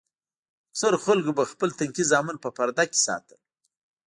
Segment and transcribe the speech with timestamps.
[0.69, 3.39] اکثرو خلکو به خپل تنکي زامن په پرده کښې ساتل.